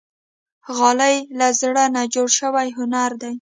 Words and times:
غالۍ 0.77 1.15
له 1.39 1.47
زړه 1.61 1.83
نه 1.95 2.03
جوړ 2.13 2.27
شوی 2.39 2.67
هنر 2.77 3.11
دی. 3.21 3.29